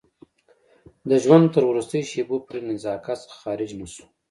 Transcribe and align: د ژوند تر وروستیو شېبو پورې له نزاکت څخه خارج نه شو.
د 1.09 1.11
ژوند 1.23 1.45
تر 1.53 1.63
وروستیو 1.71 2.09
شېبو 2.11 2.35
پورې 2.45 2.59
له 2.65 2.71
نزاکت 2.77 3.17
څخه 3.23 3.35
خارج 3.43 3.69
نه 3.79 3.87
شو. 3.93 4.05